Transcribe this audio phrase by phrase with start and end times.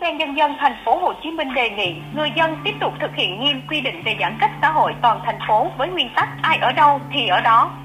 [0.00, 3.10] ban nhân dân thành phố Hồ Chí Minh đề nghị người dân tiếp tục thực
[3.16, 6.28] hiện nghiêm quy định về giãn cách xã hội toàn thành phố với nguyên tắc
[6.42, 7.82] ai ở đâu thì ở đó.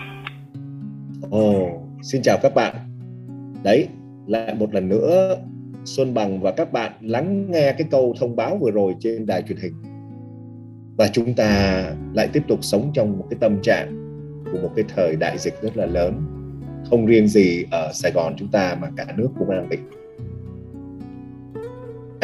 [1.31, 2.75] Ồ, oh, xin chào các bạn.
[3.63, 3.87] Đấy,
[4.27, 5.35] lại một lần nữa
[5.85, 9.41] Xuân Bằng và các bạn lắng nghe cái câu thông báo vừa rồi trên đài
[9.41, 9.73] truyền hình.
[10.97, 13.87] Và chúng ta lại tiếp tục sống trong một cái tâm trạng
[14.51, 16.21] của một cái thời đại dịch rất là lớn.
[16.89, 19.77] Không riêng gì ở Sài Gòn chúng ta mà cả nước cũng đang bị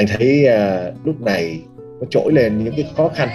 [0.02, 3.30] anh thấy uh, lúc này nó trỗi lên những cái khó khăn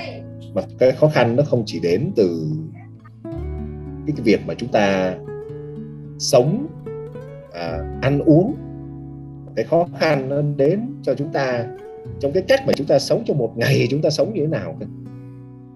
[0.55, 2.51] mà cái khó khăn nó không chỉ đến từ
[4.07, 5.15] cái, cái việc mà chúng ta
[6.19, 6.67] sống
[7.53, 8.55] à, ăn uống.
[9.57, 11.67] Cái khó khăn nó đến cho chúng ta
[12.21, 14.47] trong cái cách mà chúng ta sống trong một ngày chúng ta sống như thế
[14.47, 14.79] nào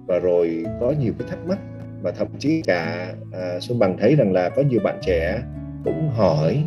[0.07, 1.59] và rồi có nhiều cái thắc mắc
[2.03, 5.43] và thậm chí cả à, Xuân Bằng thấy rằng là có nhiều bạn trẻ
[5.85, 6.65] cũng hỏi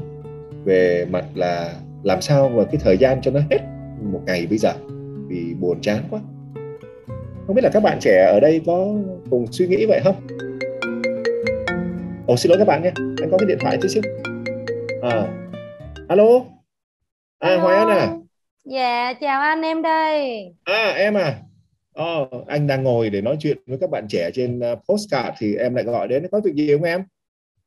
[0.64, 3.60] về mặt là làm sao mà cái thời gian cho nó hết
[4.12, 4.74] một ngày bây giờ
[5.28, 6.20] vì buồn chán quá.
[7.48, 8.88] Không biết là các bạn trẻ ở đây có
[9.30, 10.28] cùng suy nghĩ vậy không?
[12.28, 14.04] Ồ xin lỗi các bạn nhé anh có cái điện thoại tí xíu.
[15.02, 15.28] À
[16.08, 16.26] alo?
[17.40, 18.18] À hoài an à?
[18.66, 20.46] Dạ chào anh em đây.
[20.64, 21.36] À em à.
[21.94, 25.56] Ờ, anh đang ngồi để nói chuyện với các bạn trẻ trên uh, postcard thì
[25.56, 26.28] em lại gọi đến.
[26.32, 27.04] Có việc gì không em?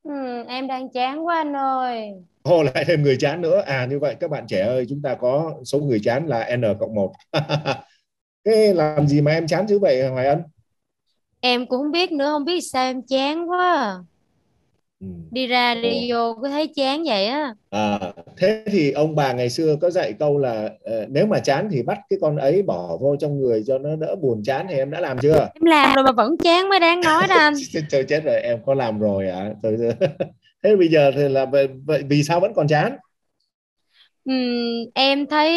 [0.07, 2.13] Ừ, em đang chán quá anh ơi.
[2.43, 3.61] Ồ lại thêm người chán nữa.
[3.67, 6.63] À như vậy các bạn trẻ ơi, chúng ta có số người chán là N
[6.81, 7.13] cộng 1.
[8.45, 10.43] Thế làm gì mà em chán chứ vậy Hoài Ân?
[11.41, 13.99] Em cũng không biết nữa, không biết sao em chán quá.
[15.01, 15.07] Ừ.
[15.31, 16.35] Đi ra đi Ồ.
[16.35, 17.55] vô cứ thấy chán vậy á.
[17.71, 17.99] À,
[18.37, 21.83] thế thì ông bà ngày xưa có dạy câu là uh, nếu mà chán thì
[21.83, 24.91] bắt cái con ấy bỏ vô trong người cho nó đỡ buồn chán thì em
[24.91, 25.49] đã làm chưa?
[25.55, 27.55] Em làm rồi mà vẫn chán mới đáng nói đó anh.
[27.91, 29.53] Trời chết rồi, em có làm rồi à?
[29.63, 29.77] Trời
[30.65, 32.97] thế bây giờ thì là vậy, vậy vì sao vẫn còn chán
[34.31, 35.53] uhm, em thấy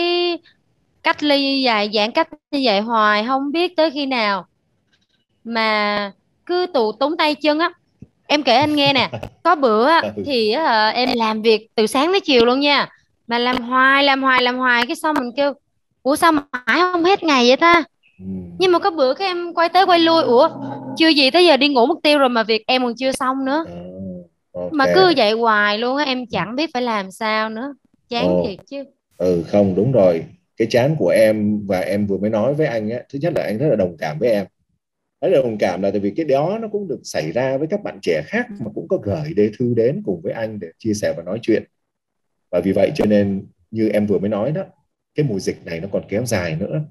[1.04, 4.46] cách ly như vậy giãn cách như vậy hoài không biết tới khi nào
[5.44, 6.12] mà
[6.46, 7.72] cứ tù túng tay chân á
[8.30, 9.10] em kể anh nghe nè
[9.44, 10.10] có bữa ừ.
[10.26, 12.88] thì uh, em làm việc từ sáng tới chiều luôn nha
[13.28, 15.54] mà làm hoài làm hoài làm hoài cái xong mình kêu
[16.04, 17.84] ủa sao mãi không hết ngày vậy ta
[18.20, 18.26] ừ.
[18.60, 20.50] nhưng mà có bữa cái em quay tới quay lui ủa
[20.98, 23.46] chưa gì tới giờ đi ngủ mất tiêu rồi mà việc em còn chưa xong
[23.46, 23.74] nữa ừ
[24.54, 24.70] okay.
[24.72, 27.74] mà cứ vậy hoài luôn á em chẳng biết phải làm sao nữa
[28.10, 28.48] chán oh.
[28.48, 28.84] thiệt chứ
[29.18, 30.24] ừ không đúng rồi
[30.58, 33.44] cái chán của em và em vừa mới nói với anh á thứ nhất là
[33.44, 34.46] anh rất là đồng cảm với em
[35.22, 37.68] đấy là đồng cảm là tại vì cái đó nó cũng được xảy ra với
[37.68, 40.68] các bạn trẻ khác mà cũng có gửi đề thư đến cùng với anh để
[40.78, 41.64] chia sẻ và nói chuyện.
[42.52, 44.64] Và vì vậy cho nên như em vừa mới nói đó,
[45.16, 46.82] cái mùa dịch này nó còn kéo dài nữa.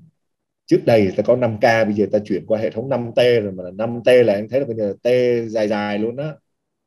[0.66, 3.64] Trước đây ta có 5K bây giờ ta chuyển qua hệ thống 5T rồi mà
[3.64, 5.08] 5T là anh thấy là bây giờ T
[5.50, 6.34] dài dài luôn đó.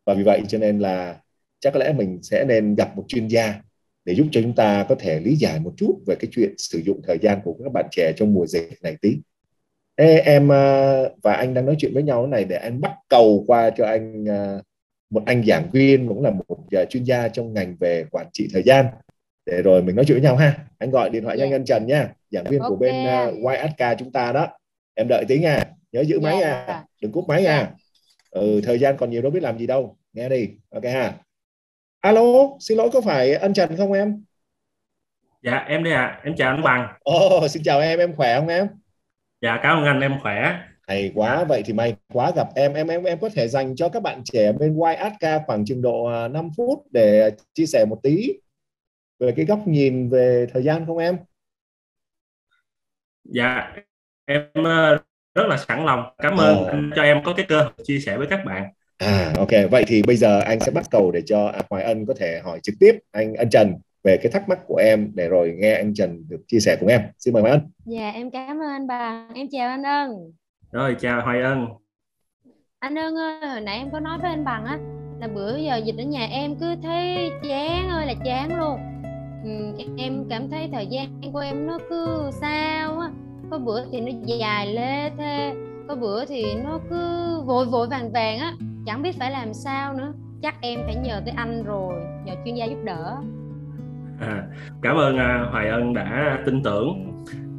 [0.06, 1.20] Và vì vậy cho nên là
[1.60, 3.62] chắc có lẽ mình sẽ nên gặp một chuyên gia
[4.06, 6.82] để giúp cho chúng ta có thể lý giải một chút về cái chuyện sử
[6.86, 9.18] dụng thời gian của các bạn trẻ trong mùa dịch này tí.
[10.02, 13.44] Ê, em à, và anh đang nói chuyện với nhau này để anh bắt cầu
[13.48, 14.58] qua cho anh à,
[15.10, 18.48] một anh giảng viên cũng là một à, chuyên gia trong ngành về quản trị
[18.54, 18.86] thời gian.
[19.46, 20.58] Để rồi mình nói chuyện với nhau ha.
[20.78, 22.70] Anh gọi điện thoại cho anh Ân Trần nha, giảng viên okay.
[22.70, 22.96] của bên
[23.36, 24.48] YSK chúng ta đó.
[24.94, 26.68] Em đợi tí nha, nhớ giữ máy yeah.
[26.68, 27.72] nha, đừng cúp máy nha.
[28.30, 29.98] Ừ, thời gian còn nhiều đâu biết làm gì đâu.
[30.14, 30.50] Nghe đi.
[30.70, 31.14] Ok ha.
[32.00, 32.22] Alo
[32.60, 34.24] xin lỗi có phải ân trần không em?
[35.44, 36.06] Dạ em đây ạ.
[36.06, 36.22] À.
[36.24, 36.94] em chào anh bằng.
[37.00, 38.00] Ồ oh, xin chào em.
[38.00, 38.68] Em khỏe không em
[39.42, 40.60] dạ cảm ơn anh em khỏe.
[40.88, 42.74] Hay quá vậy thì may quá gặp em.
[42.74, 46.10] Em em em có thể dành cho các bạn trẻ bên YSK khoảng chừng độ
[46.28, 48.34] 5 à, phút để chia sẻ một tí
[49.20, 51.18] về cái góc nhìn về thời gian không em?
[53.24, 53.74] Dạ
[54.26, 54.98] em ờ,
[55.36, 56.04] rất là sẵn lòng.
[56.18, 56.72] Cảm ơn à.
[56.72, 58.64] anh cho em có cái cơ hội chia sẻ với các bạn.
[58.98, 59.50] À ok.
[59.72, 62.60] Vậy thì bây giờ anh sẽ bắt cầu để cho Hoài Ân có thể hỏi
[62.64, 63.74] trực tiếp anh Ân Trần
[64.04, 66.90] về cái thắc mắc của em để rồi nghe anh Trần được chia sẻ cùng
[66.90, 67.02] em.
[67.18, 67.62] Xin mời Ân.
[67.86, 70.12] Dạ em cảm ơn anh bà em chào anh Ân.
[70.72, 71.68] Rồi chào Hoài Ân.
[72.80, 74.80] Anh Ân ơi hồi nãy em có nói với anh Bằng á
[75.20, 78.80] là bữa giờ dịch ở nhà em cứ thấy chán ơi là chán luôn.
[79.44, 83.10] Ừ, em cảm thấy thời gian của em nó cứ sao á.
[83.52, 85.54] Có bữa thì nó dài lê thê
[85.88, 88.54] có bữa thì nó cứ vội vội vàng vàng á.
[88.86, 90.14] Chẳng biết phải làm sao nữa.
[90.42, 91.94] Chắc em phải nhờ tới anh rồi
[92.26, 93.18] nhờ chuyên gia giúp đỡ
[94.22, 94.44] à,
[94.82, 97.08] cảm ơn à, hoài ân đã tin tưởng.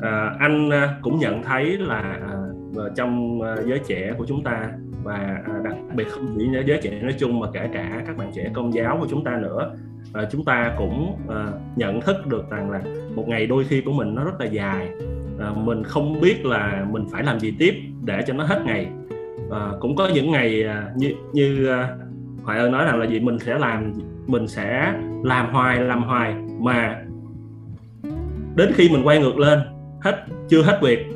[0.00, 2.38] À, anh à, cũng nhận thấy là à,
[2.76, 4.68] ờ, trong à, giới trẻ của chúng ta
[5.02, 8.50] và đặc biệt không chỉ giới trẻ nói chung mà kể cả các bạn trẻ
[8.54, 9.74] công giáo của chúng ta nữa
[10.12, 12.80] à, chúng ta cũng à, nhận thức được rằng là
[13.14, 14.88] một ngày đôi khi của mình nó rất là dài.
[15.40, 17.74] À, mình không biết là mình phải làm gì tiếp
[18.04, 18.86] để cho nó hết ngày.
[19.50, 21.96] À, cũng có những ngày à, như như à,
[22.44, 23.92] hoài ân nói rằng là gì mình sẽ làm
[24.26, 27.02] mình sẽ làm hoài làm hoài mà
[28.56, 29.60] đến khi mình quay ngược lên,
[30.00, 31.06] hết, chưa hết việc,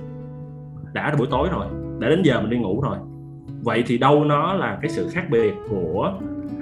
[0.92, 1.66] đã là buổi tối rồi,
[2.00, 2.96] đã đến giờ mình đi ngủ rồi.
[3.62, 6.12] Vậy thì đâu nó là cái sự khác biệt của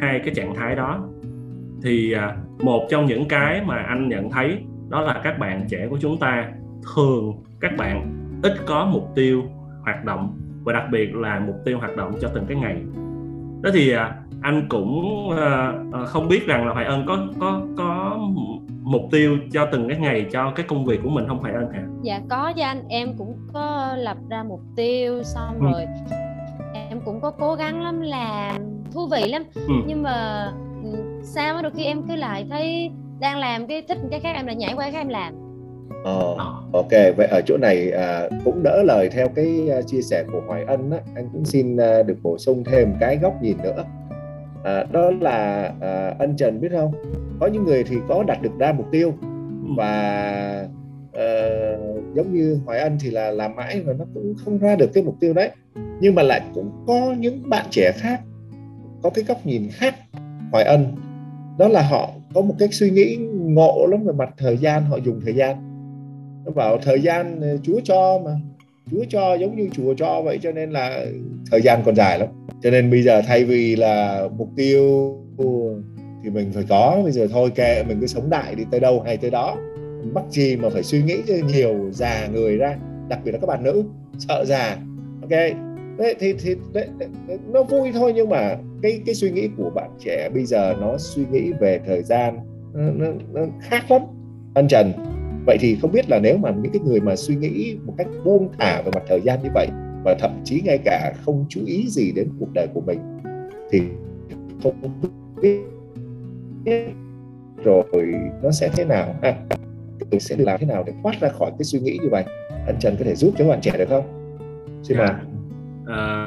[0.01, 1.09] hai cái trạng thái đó?
[1.83, 4.59] Thì à, một trong những cái mà anh nhận thấy
[4.89, 6.53] đó là các bạn trẻ của chúng ta
[6.95, 9.43] thường, các bạn ít có mục tiêu
[9.83, 12.83] hoạt động và đặc biệt là mục tiêu hoạt động cho từng cái ngày
[13.65, 18.19] đó thì à, anh cũng uh, không biết rằng là Hoài Ân có có có
[18.83, 21.71] mục tiêu cho từng cái ngày cho cái công việc của mình không Hoài Ân
[21.73, 21.83] hả?
[22.03, 25.67] Dạ có cho anh em cũng có lập ra mục tiêu xong ừ.
[25.73, 25.87] rồi
[26.91, 28.63] em cũng có cố gắng lắm làm
[28.93, 29.75] thú vị lắm ừ.
[29.87, 30.47] nhưng mà
[30.85, 32.91] ừ, sao mà đôi khi em cứ lại thấy
[33.21, 35.44] đang làm cái thích cái khác em lại nhảy qua cái em làm
[36.05, 40.03] Ờ, ờ, ok vậy ở chỗ này à, cũng đỡ lời theo cái uh, chia
[40.03, 43.43] sẻ của Hoài Ân á, anh cũng xin uh, được bổ sung thêm cái góc
[43.43, 43.85] nhìn nữa.
[44.65, 46.93] À, đó là à, ân trần biết không?
[47.41, 49.27] Có những người thì có đặt được ra mục tiêu ừ.
[49.77, 50.69] và
[51.09, 54.91] uh, giống như Hoài Ân thì là làm mãi và nó cũng không ra được
[54.95, 55.51] cái mục tiêu đấy.
[56.01, 58.21] Nhưng mà lại cũng có những bạn trẻ khác
[59.03, 59.95] có cái góc nhìn khác
[60.53, 60.87] Hoài Ân.
[61.59, 64.97] Đó là họ có một cái suy nghĩ ngộ lắm về mặt thời gian họ
[64.97, 65.74] dùng thời gian
[66.45, 68.31] nó bảo thời gian ờ, Chúa cho mà.
[68.91, 71.07] Chúa cho giống như chùa cho vậy cho nên là
[71.51, 72.29] thời gian còn dài lắm.
[72.63, 75.15] Cho nên bây giờ thay vì là mục tiêu
[76.25, 79.01] thì mình phải có bây giờ thôi kệ mình cứ sống đại đi tới đâu
[79.01, 79.57] hay tới đó.
[80.13, 81.17] Mắc gì mà phải suy nghĩ
[81.53, 82.77] nhiều già người ra
[83.09, 83.85] đặc biệt là các bạn nữ
[84.19, 84.77] sợ già.
[85.23, 85.31] Ok
[85.99, 89.71] đấy thì thì đấy, đấy, nó vui thôi nhưng mà cái cái suy nghĩ của
[89.75, 92.39] bạn trẻ bây giờ nó suy nghĩ về thời gian
[92.75, 94.03] nó, nó, nó khác lắm.
[94.55, 94.93] Anh Trần
[95.47, 98.07] vậy thì không biết là nếu mà những cái người mà suy nghĩ một cách
[98.25, 99.69] buông thả về mặt thời gian như vậy
[100.05, 102.99] và thậm chí ngay cả không chú ý gì đến cuộc đời của mình
[103.71, 103.83] thì
[104.63, 104.75] không
[105.43, 105.61] biết
[107.65, 109.15] rồi nó sẽ thế nào?
[109.23, 109.35] Ha
[110.11, 112.25] tôi sẽ làm thế nào để thoát ra khỏi cái suy nghĩ như vậy?
[112.67, 114.37] Anh Trần có thể giúp cho bạn trẻ được không?
[114.83, 115.07] Xin mời.
[115.07, 115.95] Dạ.
[115.95, 116.27] À,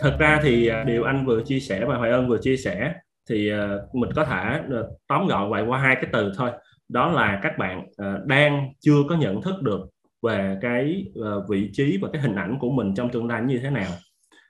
[0.00, 2.92] thật ra thì à, điều anh vừa chia sẻ và Hoài Ân vừa chia sẻ
[3.30, 4.60] thì à, mình có thể
[5.08, 6.50] tóm gọn lại qua hai cái từ thôi
[6.92, 9.80] đó là các bạn uh, đang chưa có nhận thức được
[10.22, 13.58] về cái uh, vị trí và cái hình ảnh của mình trong tương lai như
[13.58, 13.90] thế nào.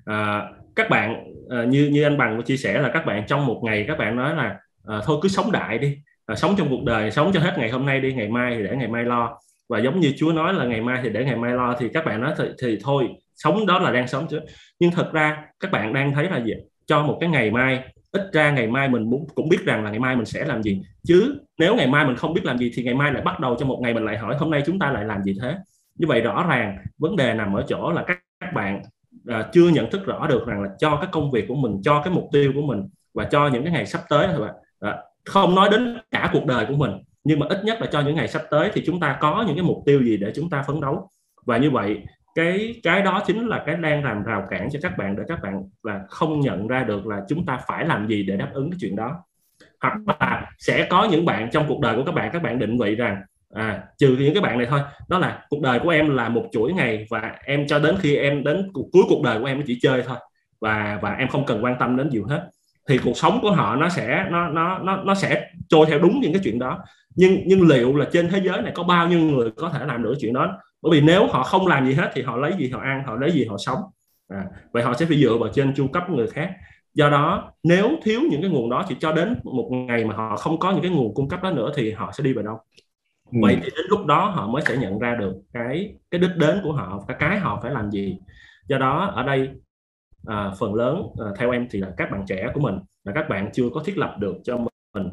[0.04, 1.24] Ờ, các bạn
[1.68, 4.34] như như anh bằng chia sẻ là các bạn trong một ngày các bạn nói
[4.36, 4.58] là
[5.04, 5.98] thôi cứ sống đại đi
[6.36, 8.76] sống trong cuộc đời sống cho hết ngày hôm nay đi ngày mai thì để
[8.76, 9.38] ngày mai lo.
[9.68, 12.04] Và giống như Chúa nói là ngày mai thì để ngày mai lo thì các
[12.04, 14.40] bạn nói thì, thì thôi sống đó là đang sống chứ.
[14.78, 16.52] Nhưng thật ra các bạn đang thấy là gì
[16.86, 19.90] cho một cái ngày mai ít ra ngày mai mình muốn cũng biết rằng là
[19.90, 20.82] ngày mai mình sẽ làm gì.
[21.02, 23.56] Chứ nếu ngày mai mình không biết làm gì thì ngày mai lại bắt đầu
[23.58, 25.56] cho một ngày mình lại hỏi hôm nay chúng ta lại làm gì thế?
[25.98, 28.82] Như vậy rõ ràng vấn đề nằm ở chỗ là các, các bạn
[29.28, 32.02] à, chưa nhận thức rõ được rằng là cho cái công việc của mình cho
[32.04, 34.54] cái mục tiêu của mình và cho những cái ngày sắp tới thôi bạn.
[34.80, 36.92] À, không nói đến cả cuộc đời của mình
[37.24, 39.56] nhưng mà ít nhất là cho những ngày sắp tới thì chúng ta có những
[39.56, 41.08] cái mục tiêu gì để chúng ta phấn đấu.
[41.44, 41.98] Và như vậy
[42.34, 45.38] cái cái đó chính là cái đang làm rào cản cho các bạn để các
[45.42, 48.70] bạn là không nhận ra được là chúng ta phải làm gì để đáp ứng
[48.70, 49.24] cái chuyện đó.
[49.82, 52.78] Hoặc là sẽ có những bạn trong cuộc đời của các bạn các bạn định
[52.78, 53.22] vị rằng
[53.54, 56.48] à, trừ những cái bạn này thôi đó là cuộc đời của em là một
[56.52, 59.78] chuỗi ngày và em cho đến khi em đến cuối cuộc đời của em chỉ
[59.82, 60.16] chơi thôi
[60.60, 62.50] và và em không cần quan tâm đến nhiều hết.
[62.88, 66.20] Thì cuộc sống của họ nó sẽ nó nó nó nó sẽ trôi theo đúng
[66.20, 66.78] những cái chuyện đó.
[67.16, 70.02] Nhưng nhưng liệu là trên thế giới này có bao nhiêu người có thể làm
[70.02, 70.58] được chuyện đó?
[70.82, 73.16] Bởi vì nếu họ không làm gì hết thì họ lấy gì họ ăn họ
[73.16, 73.78] lấy gì họ sống.
[74.28, 76.50] À, vậy họ sẽ phải dựa vào trên chu cấp người khác.
[76.94, 80.36] Do đó nếu thiếu những cái nguồn đó thì cho đến một ngày mà họ
[80.36, 82.58] không có những cái nguồn cung cấp đó nữa thì họ sẽ đi vào đâu.
[83.32, 83.38] Ừ.
[83.42, 86.60] vậy thì đến lúc đó họ mới sẽ nhận ra được cái cái đích đến
[86.62, 88.18] của họ cái cái họ phải làm gì.
[88.68, 89.50] Do đó ở đây
[90.26, 93.28] à, phần lớn à, theo em thì là các bạn trẻ của mình là các
[93.28, 94.58] bạn chưa có thiết lập được cho
[94.94, 95.08] mình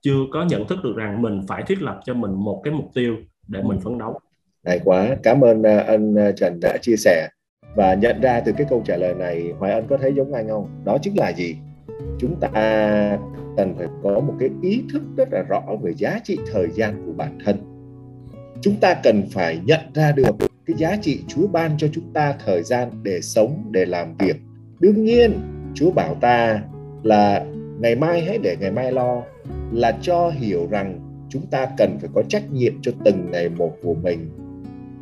[0.00, 2.90] chưa có nhận thức được rằng mình phải thiết lập cho mình một cái mục
[2.94, 3.16] tiêu
[3.48, 4.20] để mình phấn đấu
[4.64, 7.28] hay quá, cảm ơn à, anh à, Trần đã chia sẻ
[7.74, 10.48] và nhận ra từ cái câu trả lời này, Hoài Ân có thấy giống anh
[10.48, 10.68] không?
[10.84, 11.56] Đó chính là gì?
[12.18, 12.50] Chúng ta
[13.56, 17.02] cần phải có một cái ý thức rất là rõ về giá trị thời gian
[17.06, 17.56] của bản thân.
[18.60, 20.36] Chúng ta cần phải nhận ra được
[20.66, 24.36] cái giá trị Chúa ban cho chúng ta thời gian để sống, để làm việc.
[24.80, 25.40] Đương nhiên,
[25.74, 26.62] Chúa bảo ta
[27.02, 27.44] là
[27.80, 29.22] ngày mai hãy để ngày mai lo,
[29.72, 33.76] là cho hiểu rằng chúng ta cần phải có trách nhiệm cho từng ngày một
[33.82, 34.30] của mình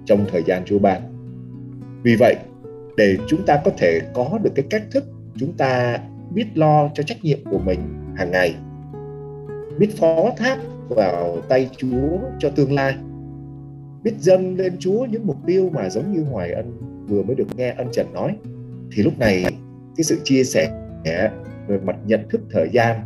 [0.08, 1.02] trong thời gian Chúa ban.
[2.02, 2.36] Vì vậy,
[2.96, 5.04] để chúng ta có thể có được cái cách thức
[5.36, 5.98] chúng ta
[6.30, 7.78] biết lo cho trách nhiệm của mình
[8.16, 8.54] hàng ngày,
[9.78, 12.94] biết phó thác vào tay Chúa cho tương lai,
[14.02, 17.56] biết dâng lên Chúa những mục tiêu mà giống như Hoài Ân vừa mới được
[17.56, 18.36] nghe ân Trần nói,
[18.92, 19.44] thì lúc này
[19.96, 20.70] cái sự chia sẻ
[21.66, 22.96] về mặt nhận thức thời gian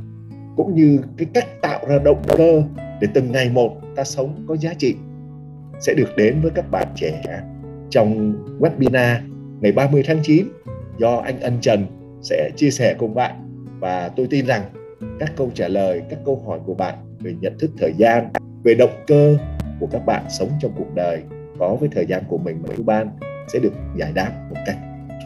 [0.57, 2.63] cũng như cái cách tạo ra động cơ
[3.01, 4.97] để từng ngày một ta sống có giá trị
[5.83, 7.23] sẽ được đến với các bạn trẻ
[7.91, 9.17] trong webinar
[9.61, 10.47] ngày 30 tháng 9
[10.99, 11.87] do anh Ân Trần
[12.23, 14.63] sẽ chia sẻ cùng bạn và tôi tin rằng
[15.19, 18.29] các câu trả lời, các câu hỏi của bạn về nhận thức thời gian,
[18.65, 19.37] về động cơ
[19.81, 21.23] của các bạn sống trong cuộc đời
[21.59, 23.11] có với thời gian của mình mà ban
[23.53, 24.77] sẽ được giải đáp một cách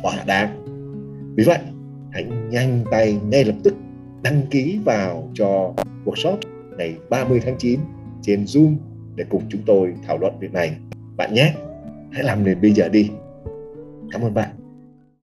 [0.03, 0.65] thỏa đáng.
[1.37, 1.59] Vì vậy,
[2.13, 3.75] hãy nhanh tay ngay lập tức
[4.23, 6.37] đăng ký vào cho workshop
[6.79, 7.81] ngày 30 tháng 9
[8.23, 8.77] trên Zoom
[9.17, 10.77] để cùng chúng tôi thảo luận việc này.
[11.17, 11.55] Bạn nhé,
[12.13, 13.11] hãy làm liền bây giờ đi.
[14.13, 14.51] Cảm ơn bạn.